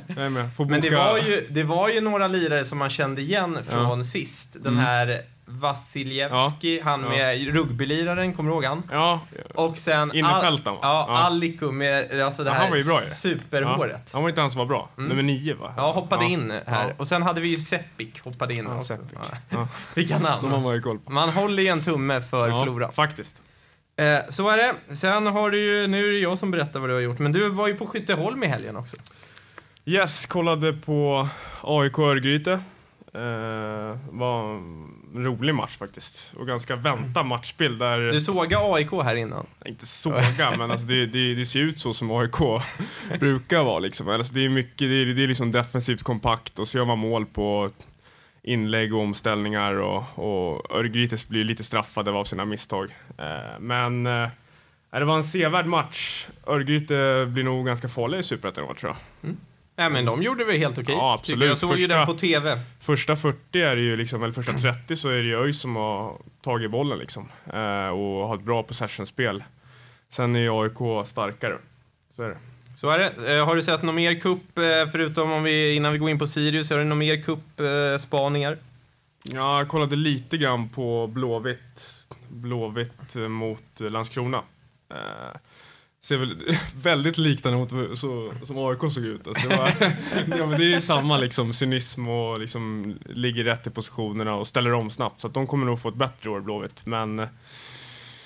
Jag 0.07 0.19
är 0.27 0.29
med. 0.31 0.55
Får 0.57 0.67
Men 0.67 0.81
det 0.81 0.91
boka- 0.91 0.97
var, 0.97 1.19
ju, 1.19 1.47
det 1.51 1.63
var 1.63 1.89
ju 1.89 2.01
några 2.01 2.29
lirare 2.29 2.65
som 2.65 2.79
man 2.79 2.89
kände 2.91 3.21
igen 3.23 3.59
från 3.69 4.05
sist. 4.05 4.53
Den 4.63 4.73
Mm. 4.73 4.85
här 4.85 5.23
Vasiljevski, 5.47 6.81
han 6.85 7.03
Ja. 7.03 7.09
med 7.09 7.55
rugbyliraren, 7.55 8.35
kommer 8.35 8.51
du 8.51 8.55
ihåg 8.55 8.65
han? 8.65 8.83
Ja, 8.93 9.21
Och 9.55 9.79
sen 9.79 10.15
Innerfältaren, 10.15 10.75
va? 10.77 10.81
ja, 10.83 11.07
Ja. 11.09 11.19
Alliku 11.19 11.71
med 11.73 12.21
alltså 12.21 12.45
det 12.45 12.51
Ja, 12.51 12.55
här 12.55 12.61
han 12.63 12.71
var 12.71 12.77
ju 12.79 12.85
bra 12.85 12.99
superhåret. 12.99 14.11
han 14.13 14.23
var 14.23 14.29
inte 14.29 14.41
han 14.41 14.51
som 14.51 14.59
var 14.59 14.67
bra. 14.67 14.91
Mm. 14.99 15.09
Nummer 15.09 15.23
nio 15.23 15.55
va? 15.57 15.75
Ja, 15.77 15.93
hoppade 15.93 16.25
in 16.25 16.51
här. 16.67 16.89
Ja. 16.89 16.95
Och 16.97 17.07
sen 17.07 17.23
hade 17.23 17.41
vi 17.41 17.49
ju 17.49 17.57
Sepik, 17.59 18.25
hoppade 18.25 18.55
in 18.55 18.65
Ja, 18.65 18.77
också. 18.77 18.93
Sepik. 18.97 19.19
Ja. 19.31 19.37
Ja. 19.49 19.69
Vilka 19.95 20.19
De 20.19 20.25
har 20.25 20.43
namn. 20.51 20.63
man 20.63 20.75
ju 20.75 20.81
koll 20.83 20.99
på. 20.99 21.13
Man 21.13 21.29
håller 21.29 21.63
ju 21.63 21.69
en 21.69 21.81
tumme 21.81 22.23
för 22.23 22.49
ja, 22.49 22.63
Flora. 22.65 22.93
Faktiskt. 22.93 23.43
Eh, 23.97 24.19
så 24.31 24.49
är 24.49 24.57
det. 24.57 24.95
Sen 24.97 25.27
har 25.27 25.51
du 25.51 25.59
ju, 25.61 25.87
nu 25.87 26.09
är 26.09 26.13
det 26.13 26.19
jag 26.19 26.39
som 26.39 26.51
berättar 26.51 26.81
vad 26.81 26.89
du 26.91 26.95
har 26.95 27.01
gjort, 27.01 27.19
men 27.19 27.33
du 27.33 27.49
var 27.49 27.69
ju 27.69 27.75
på 27.75 27.87
Skytteholm 27.87 28.43
i 28.43 28.47
helgen 28.47 28.77
också. 28.77 28.97
Yes, 29.85 30.27
kollade 30.27 30.73
på 30.73 31.29
AIK 31.63 31.99
Örgryte. 31.99 32.53
Eh, 33.15 33.99
var 34.11 34.59
rolig 35.15 35.55
match 35.55 35.77
faktiskt. 35.77 36.33
Och 36.37 36.47
ganska 36.47 36.77
väntad 36.77 37.23
matchbild 37.23 37.79
där... 37.79 37.99
Du 37.99 38.21
sågade 38.21 38.75
AIK 38.75 38.91
här 38.91 39.17
innan. 39.17 39.47
Inte 39.65 39.87
såga, 39.87 40.57
men 40.59 40.71
alltså 40.71 40.87
det, 40.87 41.07
det, 41.07 41.35
det 41.35 41.47
ser 41.47 41.61
ut 41.61 41.81
så 41.81 41.95
som 41.95 42.11
AIK 42.11 42.63
brukar 43.21 43.63
vara. 43.65 43.79
Liksom. 43.79 44.09
Alltså 44.09 44.35
det 44.35 44.45
är 44.45 44.49
mycket, 44.49 44.79
det 44.79 44.85
är, 44.85 45.07
det 45.07 45.25
är 45.25 45.29
liksom 45.29 45.53
defensivt 45.53 46.03
kompakt 46.03 46.59
och 46.59 46.69
så 46.69 46.79
gör 46.79 46.85
man 46.85 46.99
mål 46.99 47.27
på 47.27 47.71
inlägg 48.43 48.95
och 48.95 49.01
omställningar 49.01 49.75
och, 49.75 50.05
och 50.15 50.77
Örgryte 50.77 51.17
blir 51.29 51.45
lite 51.45 51.65
straffade 51.65 52.11
av 52.11 52.25
sina 52.25 52.45
misstag. 52.45 52.95
Eh, 53.19 53.61
men 53.61 54.07
eh, 54.07 54.29
det 54.91 55.05
var 55.05 55.17
en 55.17 55.25
sevärd 55.25 55.67
match. 55.67 56.27
Örgryte 56.47 57.27
blir 57.29 57.45
nog 57.45 57.67
ganska 57.67 57.89
farliga 57.89 58.21
i 58.21 58.23
Superettan 58.23 58.65
i 58.65 58.69
år, 58.69 58.75
tror 58.75 58.97
jag. 59.21 59.31
Nej, 59.77 59.91
men 59.91 60.05
de 60.05 60.23
gjorde 60.23 60.45
väl 60.45 60.57
helt 60.57 60.79
okej. 60.79 60.95
Ja, 60.95 61.15
absolut. 61.15 61.49
Jag 61.49 61.59
såg 61.59 61.71
ju 61.71 61.77
Första- 61.87 61.97
den 61.97 62.07
på 62.07 62.15
TV. 62.15 62.59
Första 62.81 63.17
40 63.17 63.61
är 63.63 63.77
det 63.77 63.83
ju 63.83 63.97
liksom, 63.97 64.23
eller 64.23 64.33
första 64.33 64.53
30 64.53 64.97
så 64.97 65.09
är 65.09 65.15
det 65.17 65.23
ju 65.29 65.43
ÖIS 65.45 65.61
som 65.61 65.77
har 65.77 66.17
tagit 66.43 66.71
bollen 66.71 66.99
liksom. 66.99 67.29
Eh, 67.53 67.89
och 67.89 68.29
har 68.29 68.35
ett 68.37 68.43
bra 68.45 68.63
possessionspel. 68.63 69.45
Sen 70.11 70.37
är 70.37 70.41
ju 70.41 70.51
AIK 70.63 71.07
starkare. 71.07 71.59
Så 72.17 72.23
är 72.23 72.29
det. 72.29 72.37
Så 72.77 72.91
är 72.91 72.99
det. 72.99 73.37
Eh, 73.37 73.47
har 73.47 73.57
du 73.57 73.63
sett 73.63 73.83
någon 73.83 73.95
mer 73.95 74.21
kupp 74.21 74.59
eh, 74.59 74.65
förutom 74.93 75.33
om 75.33 75.43
vi, 75.43 75.75
innan 75.75 75.93
vi 75.93 75.99
går 75.99 76.11
in 76.11 76.19
på 76.19 76.27
Sirius, 76.27 76.71
har 76.71 76.79
du 76.79 76.85
någon 76.85 76.99
mer 76.99 77.23
kuppspaningar? 77.23 78.59
Ja, 79.33 79.59
jag 79.59 79.69
kollade 79.69 79.97
lite 79.97 80.37
grann 80.37 80.69
på 80.69 81.07
Blåvitt, 81.07 82.07
Blåvitt 82.29 83.17
eh, 83.17 83.29
mot 83.29 83.81
eh, 83.81 83.91
Landskrona. 83.91 84.43
Ser 86.05 86.17
väl 86.17 86.57
väldigt 86.83 87.19
liknande 87.19 87.59
mot 87.59 87.99
så, 87.99 88.33
som 88.43 88.59
AIK 88.59 88.93
såg 88.93 89.05
ut. 89.05 89.27
Alltså, 89.27 89.49
det, 89.49 89.57
var, 89.57 89.69
ja, 90.39 90.47
men 90.47 90.59
det 90.61 90.75
är 90.75 90.81
samma 90.81 91.17
liksom, 91.17 91.53
cynism 91.53 92.09
och 92.09 92.41
liksom, 92.41 92.95
ligger 93.07 93.45
rätt 93.45 93.67
i 93.67 93.71
positionerna 93.71 94.35
och 94.35 94.47
ställer 94.47 94.73
om 94.73 94.91
snabbt. 94.91 95.21
Så 95.21 95.29
de 95.29 95.47
kommer 95.47 95.67
nog 95.67 95.81
få 95.81 95.89
ett 95.89 95.95
bättre 95.95 96.31
år, 96.31 96.41
Blåvitt. 96.41 96.87
Men 96.87 97.15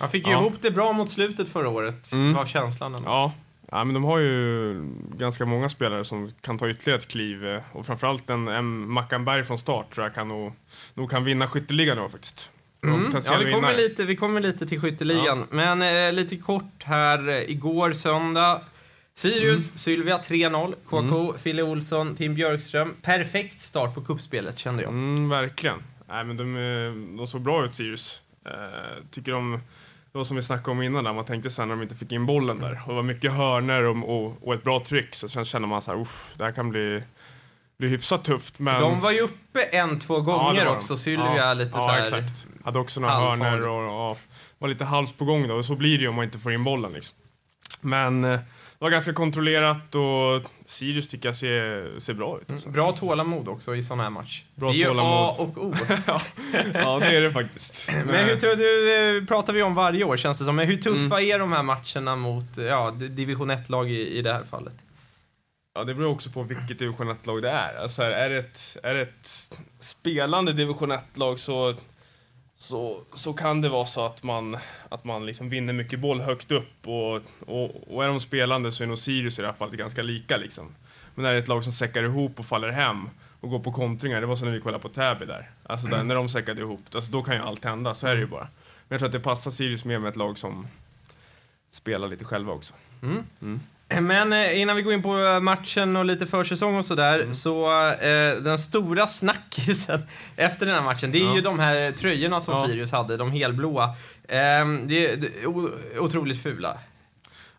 Man 0.01 0.09
fick 0.11 0.27
ju 0.27 0.33
Ja. 0.33 0.41
ihop 0.41 0.55
det 0.61 0.71
bra 0.71 0.93
mot 0.93 1.11
slutet 1.11 1.49
förra 1.49 1.69
året, 1.69 2.13
Mm. 2.13 2.35
var 2.35 2.47
känslan. 2.47 2.95
ändå. 2.95 3.09
ja, 3.09 3.33
ja, 3.71 3.85
men 3.85 3.95
de 3.95 4.05
har 4.05 4.19
ju 4.19 4.75
ganska 5.17 5.47
många 5.47 5.69
spelare 5.69 6.05
som 6.05 6.31
kan 6.41 6.59
ta 6.59 6.69
ytterligare 6.69 6.99
ett 6.99 7.09
kliv. 7.09 7.47
eh, 7.47 7.63
Och 7.73 7.87
framförallt 7.87 8.31
en, 8.31 8.49
en 8.49 8.91
Mackan 8.91 9.25
Berg 9.25 9.45
från 9.45 9.59
start 9.59 9.95
tror 9.95 10.07
jag 10.07 10.15
kan 10.15 10.29
nog, 10.29 10.53
nog 10.95 11.11
kan 11.11 11.25
vinna 11.25 11.47
skytteligan 11.47 12.11
faktiskt. 12.11 12.51
Mm. 12.85 13.11
Ja, 13.13 13.21
vi 13.21 13.25
kommer, 13.25 13.45
vinnare. 13.45 13.77
lite, 13.77 14.05
vi 14.05 14.17
kommer 14.17 14.41
lite 14.41 14.67
till 14.67 14.81
skytteligan. 14.81 15.47
Men 15.51 15.83
eh, 15.83 16.13
lite 16.13 16.37
kort 16.37 16.85
här, 16.85 17.29
eh, 17.29 17.51
igår 17.51 17.93
söndag. 17.93 18.61
Sirius, 19.15 19.71
Mm. 19.71 19.79
Sylvia 19.79 20.19
3-0. 20.19 20.75
KK, 20.89 21.39
Fille 21.39 21.63
Olsson, 21.63 22.17
Tim 22.17 22.35
Björkström. 22.35 22.95
Perfekt 23.03 23.61
start 23.61 23.95
på 23.95 24.01
kuppspelet 24.01 24.59
kände 24.59 24.83
jag. 24.83 24.93
Mm, 24.93 25.29
verkligen. 25.29 25.83
Nej, 26.09 26.25
men 26.25 26.37
de, 26.37 26.57
eh, 26.57 27.17
de 27.17 27.27
såg 27.27 27.41
bra 27.41 27.65
ut, 27.65 27.75
Sirius. 27.75 28.23
Eh, 28.47 28.53
tycker 29.11 29.33
de, 29.33 29.53
det 30.13 30.19
var 30.19 30.25
som 30.25 30.37
vi 30.37 30.43
snackade 30.43 30.71
om 30.71 30.83
innan, 30.83 31.05
där 31.05 31.13
man 31.13 31.25
tänkte 31.25 31.51
sen 31.51 31.69
när 31.69 31.75
de 31.77 31.83
inte 31.83 31.95
fick 31.95 32.13
in 32.13 32.27
bollen 32.27 32.61
där. 32.61 32.81
Och 32.83 32.89
det 32.89 32.95
var 32.95 33.03
mycket 33.03 33.33
hörner 33.33 33.83
och, 33.83 33.97
och, 34.27 34.49
och 34.49 34.55
ett 34.55 34.63
bra 34.65 34.81
tryck, 34.87 35.15
så 35.15 35.29
sen 35.29 35.45
kände 35.45 35.69
man 35.69 35.83
så 35.83 35.91
här, 35.97 36.07
det 36.39 36.45
här 36.45 36.53
kan 36.53 36.71
bli, 36.71 37.03
bli 37.79 37.89
hyfsat 37.89 38.25
tufft. 38.25 38.59
Men, 38.59 38.81
De 38.81 39.01
var 39.01 39.13
ju 39.13 39.21
uppe 39.21 39.63
en, 39.63 39.99
två 39.99 40.21
gånger 40.21 40.65
de. 40.65 40.71
också. 40.77 40.97
Sylvia 40.97 41.37
ja, 41.37 41.55
lite 41.55 41.71
ja, 41.75 41.81
så 41.81 41.89
här. 41.89 42.03
exakt. 42.03 42.47
Hade 42.69 42.79
också 42.79 43.01
några 43.01 43.15
hörner 43.15 43.69
och, 43.69 44.11
och 44.11 44.19
var 44.59 44.69
lite 44.69 44.85
halvt 44.85 45.19
på 45.19 45.25
gång 45.25 45.49
då. 45.49 45.55
Och 45.55 45.65
så 45.65 45.75
blir 45.75 45.99
det 45.99 46.03
ju 46.03 46.09
om 46.09 46.15
man 46.15 46.25
inte 46.25 46.39
får 46.39 46.53
in 46.53 46.65
bollen 46.65 46.93
liksom. 46.93 47.17
Men 47.81 48.25
eh, 48.25 48.31
det 48.31 48.85
var 48.85 48.91
ganska 48.91 49.13
kontrollerat 49.13 49.95
och 49.95 50.51
Sirius 50.67 51.09
tycker 51.09 51.29
jag 51.29 51.37
ser, 51.37 52.01
ser 52.01 52.15
bra 52.15 52.39
ut. 52.43 52.51
Alltså. 52.53 52.69
Bra 52.69 52.93
tålamod 52.93 53.49
också 53.49 53.77
i 53.77 53.83
sån 53.83 54.01
här 54.01 54.11
match. 54.11 54.45
Bra 54.55 54.71
det 54.71 54.77
är 54.77 54.79
ju 54.79 54.85
tålamod. 54.85 55.13
A 55.13 55.35
och 55.39 55.65
O. 55.65 55.75
ja, 56.75 56.99
det 56.99 57.17
är 57.17 57.21
det 57.21 57.33
faktiskt. 57.33 57.91
Men 57.93 58.29
hur 58.29 58.37
tu- 58.37 58.57
det 59.21 59.27
pratar 59.27 59.53
vi 59.53 59.63
om 59.63 59.75
varje 59.75 60.05
år 60.05 60.17
känns 60.17 60.39
det 60.39 60.45
som. 60.45 60.57
Men 60.57 60.67
hur 60.67 60.77
tuffa 60.77 60.99
Mm. 61.21 61.31
är 61.31 61.39
de 61.39 61.53
här 61.53 61.63
matcherna 61.63 62.17
mot 62.17 62.57
ja, 62.57 62.91
division 62.91 63.51
1-lag 63.51 63.91
i, 63.91 64.19
i 64.19 64.23
det 64.23 64.33
här 64.33 64.45
fallet? 64.51 64.75
Ja, 65.75 65.85
det 65.85 65.95
beror 65.95 66.11
också 66.11 66.31
på 66.31 66.43
vilket 66.43 66.79
division 66.79 67.11
1-lag 67.11 67.43
det 67.43 67.51
är. 67.51 67.83
Alltså, 67.83 68.03
är, 68.03 68.11
är, 68.11 68.29
det 68.31 68.39
ett, 68.39 68.77
är 68.83 68.95
det 68.95 69.01
ett 69.03 69.29
spelande 69.81 70.53
division 70.53 70.93
1-lag 70.93 71.39
så, 71.39 71.75
så, 72.59 73.03
så 73.15 73.33
kan 73.33 73.61
det 73.61 73.69
vara 73.69 73.87
så 73.87 74.07
att 74.07 74.23
man, 74.23 74.57
att 74.89 75.05
man 75.05 75.27
liksom 75.27 75.49
vinner 75.49 75.73
mycket 75.73 76.01
boll 76.01 76.21
högt 76.21 76.51
upp. 76.51 76.89
Och, 76.89 77.21
och, 77.47 77.95
och 77.95 78.05
är 78.05 78.09
de 78.09 78.21
spelande 78.21 78.73
så 78.73 78.83
är 78.83 78.89
nog 78.89 78.99
Sirius 78.99 79.39
i 79.39 79.43
det 79.43 79.49
här 79.49 79.55
fallet 79.55 79.75
ganska 79.75 80.03
lika. 80.03 80.37
Liksom. 80.37 80.75
Men 81.15 81.25
är 81.25 81.33
det 81.33 81.39
ett 81.39 81.49
lag 81.49 81.65
som 81.65 81.73
säckar 81.73 82.03
ihop 82.03 82.39
och 82.39 82.47
faller 82.47 82.69
hem 82.69 83.09
och 83.41 83.51
går 83.51 83.59
på 83.59 83.73
kontringar, 83.73 84.21
det 84.21 84.27
var 84.27 84.37
som 84.37 84.49
när 84.49 84.55
vi 84.55 84.61
kollade 84.61 84.83
på 84.83 84.89
Täby 84.89 85.27
där. 85.27 85.51
Alltså 85.63 85.87
där, 85.87 86.05
när 86.05 86.15
de 86.15 86.29
säckade 86.29 86.61
ihop, 86.61 86.81
alltså, 86.95 87.13
då 87.13 87.23
kan 87.23 87.35
ju 87.35 87.43
allt 87.43 87.65
hända, 87.65 87.95
så 87.95 88.07
är 88.07 88.15
det 88.15 88.21
ju 88.21 88.27
bara. 88.27 88.49
Men 88.89 88.89
jag 88.89 88.99
tror 88.99 89.07
att 89.07 89.13
det 89.13 89.21
passar 89.21 89.51
Sirius 89.51 89.85
mer 89.85 89.99
med 89.99 90.09
ett 90.09 90.17
lag 90.17 90.39
som 90.39 90.67
spelar 91.71 92.09
lite 92.09 92.25
själva 92.25 92.53
också. 92.53 92.75
Men 94.01 94.33
eh, 94.33 94.61
innan 94.61 94.77
vi 94.77 94.83
går 94.83 94.93
in 94.93 95.03
på 95.03 95.19
eh, 95.19 95.41
matchen 95.41 95.97
och 95.97 96.05
lite 96.05 96.27
försäsong 96.27 96.77
och 96.77 96.85
sådär, 96.85 97.19
Mm. 97.21 97.35
så 97.35 97.67
eh, 97.91 98.43
den 98.43 98.59
stora 98.59 99.07
snackisen 99.07 100.03
efter 100.37 100.67
den 100.67 100.75
här 100.75 100.83
matchen, 100.83 101.11
det 101.13 101.19
är 101.19 101.25
Ja. 101.25 101.35
ju 101.35 101.41
de 101.41 101.59
här 101.59 101.93
tröjorna 101.93 102.41
som 102.41 102.55
Ja. 102.55 102.67
Sirius 102.67 102.93
hade, 102.93 103.17
de 103.17 103.33
helblåa. 103.33 103.95
Ehm, 104.29 104.89
det, 104.89 105.17
det, 105.17 105.47
o, 105.47 105.71
otroligt 105.99 106.43
fula. 106.43 106.79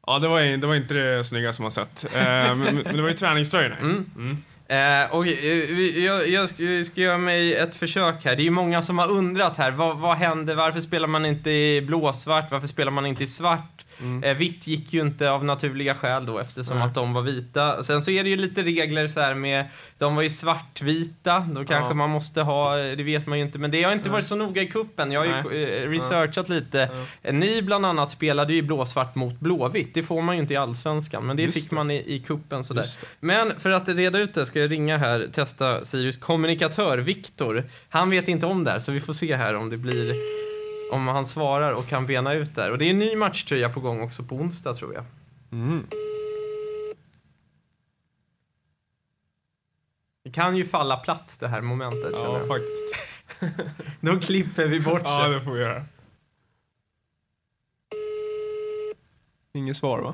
Ja, 0.07 0.19
det 0.19 0.27
var, 0.27 0.41
det 0.57 0.67
var 0.67 0.75
inte 0.75 0.93
det 0.93 1.23
snyggaste 1.23 1.61
man 1.61 1.71
sett. 1.71 2.05
Eh, 2.15 2.21
men, 2.55 2.59
men 2.59 2.95
det 2.95 3.01
var 3.01 3.09
ju 3.09 3.15
träningströjorna. 3.15 3.77
Mm. 3.77 4.37
Eh, 4.67 5.11
och, 5.11 5.27
eh, 5.27 5.79
jag, 6.05 6.27
jag 6.27 6.49
ska, 6.49 6.63
ska 6.85 7.01
göra 7.01 7.17
mig 7.17 7.55
ett 7.55 7.75
försök 7.75 8.25
här. 8.25 8.35
Det 8.35 8.41
är 8.41 8.43
ju 8.43 8.49
många 8.49 8.81
som 8.81 8.99
har 8.99 9.11
undrat 9.11 9.57
här. 9.57 9.71
Vad, 9.71 9.97
vad 9.97 10.17
hände? 10.17 10.55
Varför 10.55 10.79
spelar 10.79 11.07
man 11.07 11.25
inte 11.25 11.49
i 11.49 11.81
blåsvart? 11.81 12.51
Varför 12.51 12.67
spelar 12.67 12.91
man 12.91 13.05
inte 13.05 13.23
i 13.23 13.27
svart? 13.27 13.85
Eh, 14.23 14.37
vitt 14.37 14.67
gick 14.67 14.93
ju 14.93 15.01
inte 15.01 15.31
av 15.31 15.45
naturliga 15.45 15.95
skäl 15.95 16.25
då 16.25 16.39
eftersom 16.39 16.77
Nej. 16.77 16.87
att 16.87 16.93
de 16.93 17.13
var 17.13 17.21
vita. 17.21 17.83
Sen 17.83 18.01
så 18.01 18.11
är 18.11 18.23
det 18.23 18.29
ju 18.29 18.37
lite 18.37 18.61
regler 18.63 19.07
så 19.07 19.19
här 19.19 19.35
med, 19.35 19.65
de 19.97 20.15
var 20.15 20.23
ju 20.23 20.29
svartvita, 20.29 21.39
då 21.39 21.65
kanske 21.65 21.89
Ja. 21.89 21.93
man 21.93 22.09
måste 22.09 22.41
ha, 22.41 22.75
det 22.75 23.03
vet 23.03 23.27
man 23.27 23.37
ju 23.39 23.45
inte. 23.45 23.59
Men 23.59 23.71
det 23.71 23.83
har 23.83 23.91
inte 23.93 24.09
varit 24.09 24.25
så 24.25 24.35
noga 24.35 24.61
i 24.61 24.67
kuppen. 24.67 25.11
Jag 25.11 25.19
har 25.19 25.51
ju 25.51 25.63
eh, 25.63 25.89
researchat 25.89 26.49
lite. 26.49 26.89
Eh, 27.21 27.33
Ni 27.33 27.61
bland 27.61 27.85
annat 27.85 28.11
spelade 28.11 28.53
ju 28.53 28.61
blåsvart 28.61 29.15
mot 29.15 29.39
blåvitt. 29.39 29.93
Det 29.93 30.03
får 30.03 30.21
man 30.21 30.35
ju 30.35 30.41
inte 30.41 30.53
i 30.53 30.57
allsvenskan, 30.57 31.25
men 31.25 31.37
det 31.37 31.43
Just 31.43 31.53
fick 31.53 31.69
det. 31.69 31.75
man 31.75 31.91
i, 31.91 32.03
i 32.15 32.19
kuppen 32.19 32.63
sådär. 32.63 32.85
Men 33.19 33.59
för 33.59 33.69
att 33.69 33.87
reda 33.89 34.19
ut 34.19 34.33
det 34.33 34.45
ska 34.45 34.59
jag 34.59 34.71
ringa 34.71 34.97
här, 34.97 35.27
testa 35.33 35.85
Sirius 35.85 36.17
kommunikatör 36.17 36.97
Viktor. 36.97 37.69
Han 37.89 38.09
vet 38.09 38.27
inte 38.27 38.45
om 38.45 38.63
det 38.63 38.71
här, 38.71 38.79
så 38.79 38.91
vi 38.91 38.99
får 38.99 39.13
se 39.13 39.35
här 39.35 39.55
om 39.55 39.69
det 39.69 39.77
blir 39.77 40.13
om 40.91 41.07
han 41.07 41.25
svarar 41.25 41.73
och 41.73 41.87
kan 41.87 42.05
bena 42.05 42.33
ut 42.33 42.55
där. 42.55 42.71
Och 42.71 42.77
det 42.77 42.85
är 42.85 42.89
en 42.89 42.99
ny 42.99 43.15
matchtröja 43.15 43.69
på 43.69 43.79
gång 43.79 44.01
också 44.01 44.23
på 44.23 44.35
onsdag 44.35 44.73
tror 44.73 44.93
jag. 44.93 45.05
Mm. 45.51 45.87
Det 50.23 50.31
kan 50.31 50.57
ju 50.57 50.65
falla 50.65 50.97
platt 50.97 51.37
det 51.39 51.47
här 51.47 51.61
momentet 51.61 52.15
känner 52.15 52.25
Ja, 52.25 52.39
jag. 52.39 52.47
faktiskt. 52.47 53.75
Då 54.01 54.19
klipper 54.19 54.67
vi 54.67 54.79
bort 54.79 55.01
Ja, 55.03 55.27
det. 55.27 55.33
det 55.39 55.41
får 55.45 55.51
vi 55.51 55.59
göra. 55.61 55.85
Inget 59.53 59.77
svar, 59.77 59.99
va? 59.99 60.13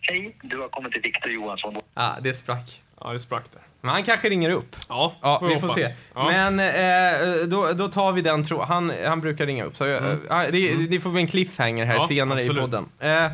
Hej, 0.00 0.36
du 0.42 0.58
har 0.58 0.68
kommit 0.68 0.92
till 0.92 1.02
Viktor 1.02 1.32
Johansson. 1.32 1.74
Ah, 1.94 2.20
det 2.20 2.34
sprack. 2.34 2.82
Ja, 3.00 3.12
det 3.12 3.20
sprack 3.20 3.44
där. 3.52 3.62
Men 3.82 3.90
han 3.90 4.02
kanske 4.02 4.28
ringer 4.28 4.50
upp. 4.50 4.76
Ja, 4.88 5.12
Ja, 5.22 5.38
får 5.38 5.46
vi 5.48 5.54
får 5.54 5.60
hoppas. 5.60 5.74
se. 5.74 5.88
Ja. 6.14 6.28
Men 6.28 6.60
eh, 6.60 7.46
då, 7.48 7.72
då 7.72 7.88
tar 7.88 8.12
vi 8.12 8.20
den 8.22 8.44
tro. 8.44 8.60
Han, 8.62 8.92
han 9.06 9.20
brukar 9.20 9.46
ringa 9.46 9.64
upp. 9.64 9.76
Så, 9.76 9.86
eh, 9.86 10.14
det, 10.52 10.86
det 10.90 11.00
får 11.00 11.10
bli 11.10 11.20
en 11.20 11.26
cliffhanger 11.28 11.84
här 11.84 11.92
Mm. 11.92 12.02
Ja, 12.02 12.08
senare 12.08 12.38
absolut. 12.40 12.58
i 12.58 12.60
podden. 12.60 12.88
Eh, 12.98 13.26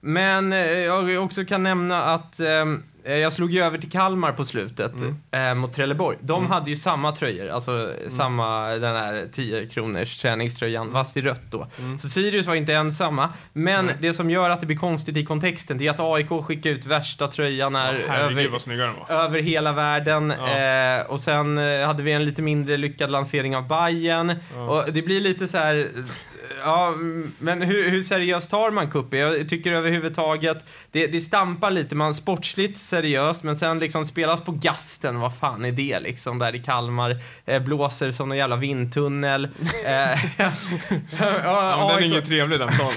men 0.00 0.52
eh, 0.52 0.58
jag 0.78 1.24
också 1.24 1.44
kan 1.44 1.62
nämna 1.62 2.02
att 2.02 2.40
eh, 2.40 2.46
jag 3.04 3.32
slog 3.32 3.50
ju 3.52 3.60
över 3.62 3.78
till 3.78 3.90
Kalmar 3.90 4.32
på 4.32 4.44
slutet 4.44 4.92
Mm. 5.00 5.16
eh, 5.30 5.54
mot 5.54 5.72
Trelleborg. 5.72 6.18
De 6.20 6.46
hade 6.46 6.70
ju 6.70 6.76
samma 6.76 7.12
tröjor, 7.12 7.48
alltså 7.48 7.92
samma 8.08 8.68
den 8.68 8.96
här 8.96 9.28
10 9.32 9.66
kronors 9.66 10.18
träningströjan, 10.20 10.92
fast 10.92 11.16
i 11.16 11.20
rött 11.20 11.42
då. 11.50 11.66
Mm. 11.78 11.98
Så 11.98 12.08
Sirius 12.08 12.46
var 12.46 12.54
inte 12.54 12.74
ensamma. 12.74 13.28
Men 13.52 13.90
det 14.00 14.12
som 14.14 14.30
gör 14.30 14.50
att 14.50 14.60
det 14.60 14.66
blir 14.66 14.76
konstigt 14.76 15.16
i 15.16 15.24
kontexten, 15.24 15.78
det 15.78 15.86
är 15.86 15.90
att 15.90 16.00
AIK 16.00 16.44
skickar 16.44 16.70
ut 16.70 16.86
värsta 16.86 17.26
tröjan 17.28 17.74
här 17.74 17.94
Ja, 17.94 18.12
Herregud 18.12 18.46
över, 18.46 19.24
över 19.24 19.40
hela 19.40 19.72
världen. 19.72 20.32
Ja. 20.38 20.58
Eh, 20.58 21.06
och 21.06 21.20
sen 21.20 21.58
eh, 21.58 21.86
hade 21.86 22.02
vi 22.02 22.12
en 22.12 22.24
lite 22.24 22.42
mindre 22.42 22.76
lyckad 22.76 23.10
lansering 23.10 23.56
av 23.56 23.68
Bayern 23.68 24.30
Och 24.68 24.92
det 24.92 25.02
blir 25.02 25.20
lite 25.20 25.48
så 25.48 25.58
här. 25.58 25.88
Ja, 26.64 26.94
men 27.38 27.62
hur, 27.62 27.90
hur 27.90 28.02
seriöst 28.02 28.50
tar 28.50 28.70
man 28.70 28.90
cupen? 28.90 29.20
Jag 29.20 29.48
tycker 29.48 29.72
överhuvudtaget, 29.72 30.64
det, 30.92 31.06
det 31.06 31.20
stampar 31.20 31.70
lite, 31.70 31.94
man 31.94 32.14
sportsligt 32.14 32.76
seriöst, 32.76 33.42
men 33.42 33.56
sen 33.56 33.78
liksom 33.78 34.04
spelas 34.04 34.40
på 34.40 34.52
gasten, 34.52 35.20
vad 35.20 35.38
fan 35.38 35.64
är 35.64 35.72
det 35.72 36.00
liksom, 36.00 36.38
där 36.38 36.54
i 36.54 36.58
Kalmar, 36.58 37.16
eh, 37.46 37.62
blåser 37.62 38.10
som 38.12 38.32
en 38.32 38.38
jävla 38.38 38.56
vindtunnel. 38.56 39.44
Eh, 39.84 39.90
ja, 40.38 40.50
Ja, 41.44 41.90
den 41.94 42.02
är 42.02 42.06
ingen 42.06 42.24
trevlig 42.24 42.60
den 42.60 42.68
planen. 42.68 42.94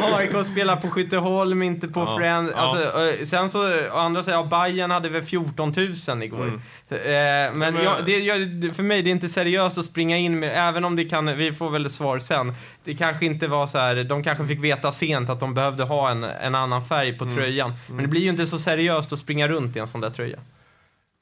AIK 0.14 0.46
spelar 0.46 0.76
på 0.76 0.90
Skytteholm, 0.90 1.62
inte 1.62 1.88
på 1.88 2.00
Ja, 2.00 2.16
Friends. 2.16 2.52
Alltså, 2.52 3.00
eh, 3.00 3.24
sen 3.24 3.48
så, 3.48 3.58
andra 3.92 4.22
sidan, 4.22 4.48
ja, 4.50 4.64
Bayern 4.64 4.90
hade 4.90 5.08
väl 5.08 5.22
14 5.22 5.72
000 6.08 6.22
igår. 6.22 6.42
Mm. 6.42 6.62
Eh, 6.94 7.52
men 7.54 7.58
Men- 7.58 7.84
jag, 7.84 8.06
det, 8.06 8.18
jag, 8.18 8.38
för 8.76 8.82
mig, 8.82 9.02
det 9.02 9.10
är 9.10 9.12
inte 9.12 9.28
seriöst 9.28 9.78
att 9.78 9.84
springa 9.84 10.16
in 10.18 10.38
med, 10.38 10.52
även 10.68 10.84
om 10.84 10.96
det 10.96 11.04
kan, 11.04 11.36
vi 11.36 11.52
får 11.52 11.70
väl 11.70 11.90
svar 11.90 12.18
sen. 12.18 12.54
Det 12.84 12.94
kanske 12.94 13.26
inte 13.26 13.48
var 13.48 13.66
så 13.66 13.78
här, 13.78 14.04
de 14.04 14.22
kanske 14.22 14.46
fick 14.46 14.64
veta 14.64 14.92
sent 14.92 15.30
att 15.30 15.40
de 15.40 15.54
behövde 15.54 15.82
ha 15.84 16.10
en, 16.10 16.24
en 16.24 16.54
annan 16.54 16.82
färg 16.84 17.08
Mm. 17.08 17.18
på 17.18 17.26
tröjan. 17.34 17.72
Men 17.88 17.96
det 17.96 18.08
blir 18.08 18.20
ju 18.20 18.28
inte 18.28 18.46
så 18.46 18.58
seriöst 18.58 19.12
att 19.12 19.18
springa 19.18 19.48
runt 19.48 19.76
i 19.76 19.78
en 19.78 19.86
sån 19.86 20.00
där 20.00 20.10
tröja. 20.10 20.38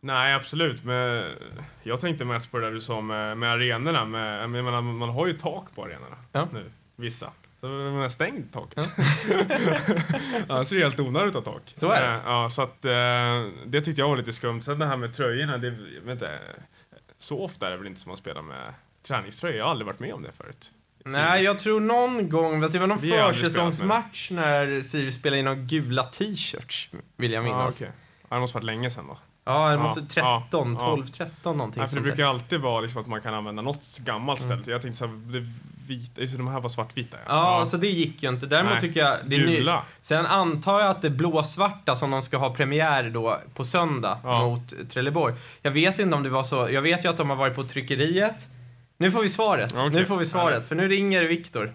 Nej, 0.05 0.35
absolut. 0.35 0.85
Men 0.85 1.25
jag 1.83 2.01
tänkte 2.01 2.25
mest 2.25 2.51
på 2.51 2.59
det 2.59 2.65
där 2.67 2.73
du 2.73 2.81
sa 2.81 3.01
med, 3.01 3.39
med 3.39 3.53
arenorna. 3.53 4.05
Med, 4.05 4.43
jag 4.43 4.51
menar, 4.51 4.81
man 4.83 5.09
har 5.09 5.27
ju 5.27 5.33
tak 5.33 5.65
på 5.75 5.85
arenorna 5.85 6.17
Ja. 6.33 6.49
nu, 6.53 6.71
vissa. 6.97 7.31
Så 7.63 7.69
man 7.69 7.95
har 7.97 8.09
stängt 8.09 8.53
taket. 8.53 8.89
Annars 10.49 10.73
är 10.73 10.77
det 10.77 10.83
helt 10.85 11.01
onödigt 11.01 11.37
att 11.37 11.47
ha 11.47 11.53
tak. 11.53 11.63
Så 11.75 11.91
är 11.91 12.01
det. 12.01 12.07
Eh, 12.07 12.21
Ja, 12.25 12.51
så 12.51 12.63
att 12.63 12.85
eh, 12.85 12.93
det 13.67 13.81
tyckte 13.81 14.01
jag 14.03 14.09
var 14.09 14.17
lite 14.17 14.33
skumt. 14.33 14.63
Sen 14.63 14.79
det 14.79 14.87
här 14.87 14.97
med 14.97 15.15
tröjorna, 15.15 15.59
det, 15.59 15.77
inte, 16.13 16.39
så 17.19 17.45
ofta 17.45 17.67
är 17.67 17.71
det 17.71 17.77
väl 17.77 17.87
inte 17.87 18.01
som 18.01 18.11
man 18.11 18.17
spelar 18.17 18.43
med 18.43 18.75
träningströja. 19.07 19.57
Jag 19.57 19.65
har 19.65 19.71
aldrig 19.71 19.87
varit 19.87 20.01
med 20.01 20.15
om 20.15 20.23
det 20.23 20.33
förut. 20.33 20.71
Nej, 21.05 21.43
jag 21.45 21.59
tror 21.59 21.81
någon 21.81 22.29
gång, 22.29 22.61
det 22.61 22.79
var 22.79 22.87
någon 22.87 22.99
försäsongsmatch 22.99 24.31
när 24.31 24.83
Sirius 24.83 25.15
spelade 25.15 25.39
in 25.39 25.45
några 25.45 25.59
gula 25.59 26.05
t-shirts, 26.05 26.91
vill 27.17 27.33
jag 27.33 27.41
Ja, 27.45 27.49
minnas. 27.49 27.75
okej. 27.77 27.91
Ja, 28.29 28.35
det 28.37 28.41
måste 28.41 28.57
varit 28.57 28.65
länge 28.65 28.91
sedan 28.91 29.07
då. 29.09 29.19
Ja, 29.45 29.69
det 29.69 29.75
Ja, 29.75 29.83
måste 29.83 30.01
13, 30.07 30.23
ja, 30.53 30.77
ja. 30.81 30.87
12, 30.97 31.07
13 31.07 31.57
någonting 31.57 31.81
Nej, 31.81 31.89
för 31.89 31.97
det 31.97 32.03
brukar 32.03 32.25
alltid 32.27 32.61
vara 32.61 32.81
liksom 32.81 33.01
att 33.03 33.07
man 33.09 33.21
kan 33.23 33.35
använda 33.35 33.63
något 33.63 33.99
gammalt 33.99 34.41
ställe. 34.41 34.63
Jag 34.67 34.83
tänkte 34.83 34.99
såhär, 34.99 35.15
det 35.33 35.47
vita, 35.93 36.21
just 36.21 36.37
de 36.37 36.49
här 36.49 36.61
var 36.61 36.69
svartvita. 36.69 37.17
Ja, 37.29 37.67
så 37.67 37.77
det 37.77 37.87
gick 37.87 38.23
ju 38.23 38.29
inte. 38.29 38.47
Däremot 38.47 38.73
Nej. 38.73 38.81
tycker 38.81 39.01
jag... 39.01 39.17
Det 39.27 39.37
är 39.37 39.47
ny... 39.47 39.67
Sen 40.01 40.27
antar 40.27 40.81
jag 40.81 40.91
att 40.91 41.03
det 41.03 41.11
blåsvarta 41.11 41.97
som 41.97 42.11
de 42.11 42.23
ska 42.23 42.37
ha 42.37 42.55
premiär 42.55 43.11
då 43.11 43.41
på 43.55 43.65
söndag 43.65 44.19
Ja. 44.25 44.41
mot 44.49 44.91
Trelleborg. 44.91 45.35
Jag 45.63 45.71
vet 45.71 45.99
inte 45.99 46.17
om 46.17 46.23
det 46.23 46.31
var 46.31 46.45
så. 46.45 46.69
Jag 46.71 46.83
vet 46.83 47.05
ju 47.05 47.09
att 47.09 47.17
de 47.17 47.31
har 47.31 47.37
varit 47.37 47.55
på 47.55 47.65
tryckeriet. 47.65 48.49
Nu 48.99 49.11
får 49.11 49.23
vi 49.23 49.29
svaret. 49.29 49.73
Okej. 49.73 49.91
Nu 49.91 50.05
får 50.05 50.17
vi 50.17 50.27
svaret, 50.27 50.53
Härligt. 50.55 50.69
för 50.69 50.77
nu 50.77 50.89
ringer 50.89 51.23
Viktor. 51.25 51.73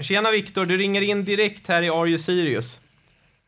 Tjena 0.00 0.30
Viktor, 0.30 0.66
du 0.66 0.76
ringer 0.76 1.02
in 1.02 1.24
direkt 1.24 1.68
här 1.68 1.82
i 1.82 1.88
Are 1.90 2.08
You 2.08 2.18
Sirius. 2.18 2.80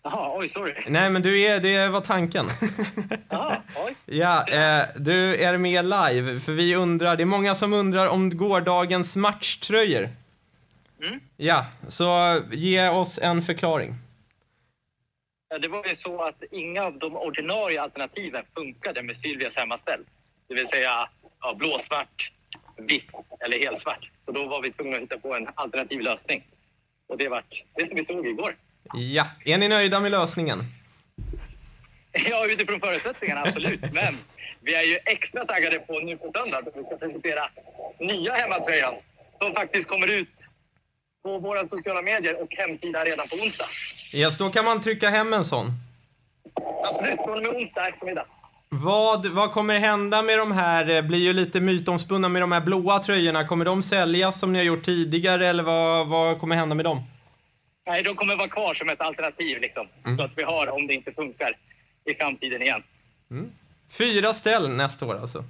Jaha, 0.04 0.38
oj, 0.38 0.48
sorry. 0.48 0.74
Nej, 0.86 1.10
men 1.10 1.22
du 1.22 1.40
är, 1.40 1.60
det 1.60 1.88
var 1.88 2.00
tanken. 2.00 2.46
Jaha, 3.28 3.62
oj. 3.86 3.94
Ja, 4.06 4.46
eh, 4.48 4.84
du 4.96 5.36
är 5.36 5.58
med 5.58 5.84
live, 5.84 6.40
för 6.40 6.52
vi 6.52 6.74
undrar, 6.76 7.16
det 7.16 7.22
är 7.22 7.26
många 7.26 7.54
som 7.54 7.72
undrar 7.72 8.06
om 8.08 8.36
gårdagens 8.36 9.16
matchtröjor. 9.16 10.08
Mm. 11.02 11.20
Ja, 11.36 11.66
så 11.88 12.40
ge 12.52 12.88
oss 12.88 13.18
en 13.18 13.42
förklaring. 13.42 13.94
Ja, 15.48 15.58
Det 15.58 15.68
var 15.68 15.86
ju 15.86 15.96
så 15.96 16.22
att 16.22 16.42
inga 16.50 16.82
av 16.82 16.98
de 16.98 17.16
ordinarie 17.16 17.82
alternativen 17.82 18.44
funkade 18.54 19.02
med 19.02 19.16
Sylvias 19.16 19.54
hemmaställ. 19.56 20.00
Det 20.48 20.54
vill 20.54 20.68
säga 20.68 21.08
ja, 21.40 21.54
blåsvart, 21.54 22.32
vitt 22.76 23.10
eller 23.40 23.58
helsvart. 23.58 24.10
Så 24.26 24.32
då 24.32 24.46
var 24.46 24.62
vi 24.62 24.72
tvungna 24.72 24.96
att 24.96 25.02
hitta 25.02 25.18
på 25.18 25.34
en 25.34 25.48
alternativ 25.54 26.00
lösning. 26.00 26.44
Och 27.08 27.18
det 27.18 27.28
var 27.28 27.44
det 27.74 27.86
som 27.86 27.96
vi 27.96 28.04
såg 28.04 28.26
igår. 28.26 28.56
Ja, 28.94 29.26
är 29.44 29.58
ni 29.58 29.68
nöjda 29.68 30.00
med 30.00 30.10
lösningen? 30.10 30.64
Ja, 32.30 32.46
utifrån 32.46 32.80
förutsättningarna, 32.80 33.40
absolut. 33.40 33.80
Men 33.92 34.14
vi 34.60 34.74
är 34.74 34.82
ju 34.82 34.98
extra 35.04 35.44
taggade 35.44 35.78
på 35.78 35.98
nu 35.98 36.16
på 36.16 36.30
söndag 36.34 36.62
då 36.62 36.70
vi 36.74 36.84
ska 36.84 36.96
presentera 36.96 37.48
nya 38.00 38.32
hemmatröjan 38.32 38.94
som 39.42 39.54
faktiskt 39.54 39.88
kommer 39.88 40.10
ut 40.10 40.28
på 41.22 41.38
våra 41.38 41.68
sociala 41.68 42.02
medier 42.02 42.42
och 42.42 42.48
hemsida 42.50 43.04
redan 43.04 43.28
på 43.28 43.36
onsdag. 43.36 43.66
Yes, 44.12 44.38
då 44.38 44.50
kan 44.50 44.64
man 44.64 44.80
trycka 44.80 45.10
hem 45.10 45.32
en 45.32 45.44
sån. 45.44 45.66
Absolut, 46.84 47.16
från 47.24 47.36
och 47.36 47.42
med 47.42 47.62
onsdag 47.62 47.88
eftermiddag. 47.88 48.26
Vad, 48.68 49.26
vad 49.26 49.52
kommer 49.52 49.78
hända 49.78 50.22
med 50.22 50.38
de 50.38 50.52
här, 50.52 50.90
eh, 50.90 51.02
blir 51.02 51.18
ju 51.18 51.32
lite 51.32 51.60
mytomspunna 51.60 52.28
med 52.28 52.42
de 52.42 52.52
här 52.52 52.60
blåa 52.60 52.98
tröjorna. 52.98 53.46
Kommer 53.46 53.64
de 53.64 53.82
säljas 53.82 54.40
som 54.40 54.52
ni 54.52 54.58
har 54.58 54.64
gjort 54.64 54.84
tidigare 54.84 55.46
eller 55.48 55.62
vad, 55.62 56.08
vad 56.08 56.38
kommer 56.40 56.56
hända 56.56 56.74
med 56.74 56.84
dem? 56.84 57.02
Nej, 57.86 58.02
de 58.02 58.16
kommer 58.16 58.36
vara 58.36 58.48
kvar 58.48 58.74
som 58.74 58.88
ett 58.88 59.00
alternativ 59.00 59.60
liksom. 59.60 59.88
Så 60.18 60.24
att 60.24 60.30
vi 60.36 60.42
har 60.42 60.66
om 60.66 60.86
det 60.86 60.94
inte 60.94 61.12
funkar 61.12 61.58
i 62.04 62.14
framtiden 62.14 62.62
igen. 62.62 62.82
Fyra 63.98 64.34
ställ 64.34 64.68
nästa 64.68 65.06
år 65.06 65.18
alltså. 65.20 65.44